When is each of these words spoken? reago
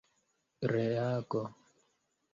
reago 0.71 1.43